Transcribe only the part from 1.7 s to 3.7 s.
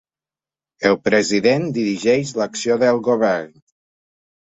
dirigeix l’acció del govern.